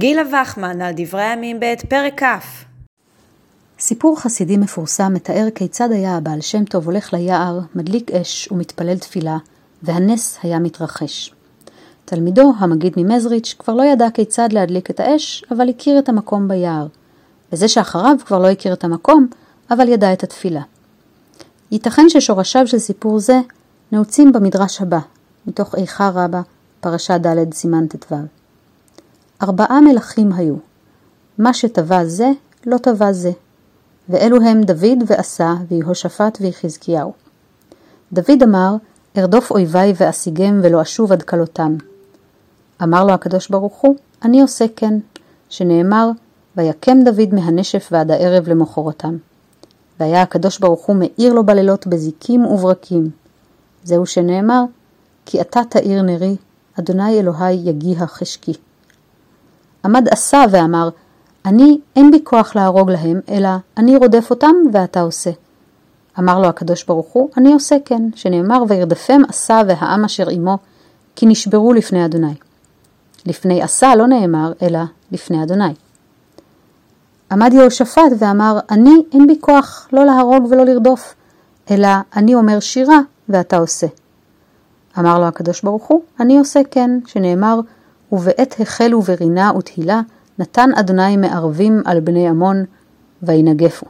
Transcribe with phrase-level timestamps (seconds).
[0.00, 2.64] גילה וחמן על דברי הימים ב' פרק כ'
[3.78, 9.38] סיפור חסידי מפורסם מתאר כיצד היה הבעל שם טוב הולך ליער, מדליק אש ומתפלל תפילה,
[9.82, 11.34] והנס היה מתרחש.
[12.04, 16.86] תלמידו, המגיד ממזריץ', כבר לא ידע כיצד להדליק את האש, אבל הכיר את המקום ביער.
[17.52, 19.26] וזה שאחריו כבר לא הכיר את המקום,
[19.70, 20.62] אבל ידע את התפילה.
[21.70, 23.40] ייתכן ששורשיו של סיפור זה
[23.92, 25.00] נעוצים במדרש הבא,
[25.46, 26.40] מתוך איכה רבה,
[26.80, 28.39] פרשה ד' סימן ט"ו.
[29.42, 30.54] ארבעה מלכים היו,
[31.38, 32.30] מה שטבע זה,
[32.66, 33.30] לא טבע זה,
[34.08, 37.12] ואלו הם דוד ועשה, ויהושפט ויחזקיהו.
[38.12, 38.76] דוד אמר,
[39.18, 41.76] ארדוף אויביי ואשיגם ולא אשוב עד כלותם.
[42.82, 44.94] אמר לו הקדוש ברוך הוא, אני עושה כן,
[45.48, 46.10] שנאמר,
[46.56, 49.16] ויקם דוד מהנשף ועד הערב למחרתם.
[50.00, 53.10] והיה הקדוש ברוך הוא מאיר לו בלילות בזיקים וברקים.
[53.84, 54.64] זהו שנאמר,
[55.26, 56.36] כי אתה תאיר נרי,
[56.78, 58.54] אדוני אלוהי יגיע חשקי.
[59.84, 60.88] עמד עשה ואמר,
[61.46, 65.30] אני אין בי כוח להרוג להם, אלא אני רודף אותם ואתה עושה.
[66.18, 70.58] אמר לו הקדוש ברוך הוא, אני עושה כן, שנאמר וירדפם עשה והעם אשר עמו,
[71.16, 72.34] כי נשברו לפני אדוני.
[73.26, 74.78] לפני עשה לא נאמר, אלא
[75.12, 75.74] לפני אדוני.
[77.32, 81.14] עמד יהושפט ואמר, אני אין בי כוח לא להרוג ולא לרדוף,
[81.70, 83.86] אלא אני אומר שירה ואתה עושה.
[84.98, 87.60] אמר לו הקדוש ברוך הוא, אני עושה כן, שנאמר,
[88.12, 90.00] ובעת החלו ורינה ותהילה,
[90.38, 92.64] נתן אדוני מערבים על בני עמון,
[93.22, 93.86] וינגפו.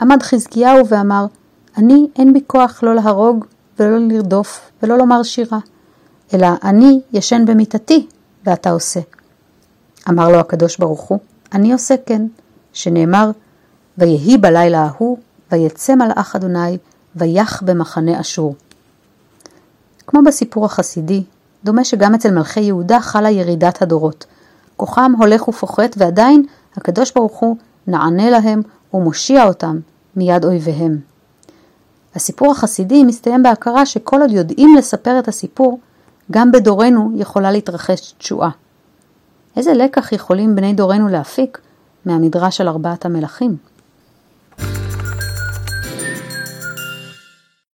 [0.00, 1.26] עמד חזקיהו ואמר,
[1.76, 3.44] אני אין בי כוח לא להרוג
[3.78, 5.58] ולא לרדוף ולא לומר שירה,
[6.34, 8.06] אלא אני ישן במיטתי,
[8.46, 9.00] ואתה עושה.
[10.08, 11.18] אמר לו הקדוש ברוך הוא,
[11.52, 12.22] אני עושה כן,
[12.72, 13.30] שנאמר,
[13.98, 15.18] ויהי בלילה ההוא,
[15.52, 16.78] ויצא מלאך אדוני,
[17.16, 18.54] ויח במחנה אשור.
[20.06, 21.22] כמו בסיפור החסידי,
[21.64, 24.26] דומה שגם אצל מלכי יהודה חלה ירידת הדורות.
[24.76, 26.44] כוחם הולך ופוחת ועדיין
[26.76, 28.62] הקדוש ברוך הוא נענה להם
[28.94, 29.78] ומושיע אותם
[30.16, 30.98] מיד אויביהם.
[32.14, 35.80] הסיפור החסידי מסתיים בהכרה שכל עוד יודעים לספר את הסיפור,
[36.30, 38.50] גם בדורנו יכולה להתרחש תשועה.
[39.56, 41.60] איזה לקח יכולים בני דורנו להפיק
[42.04, 43.56] מהמדרש על ארבעת המלכים?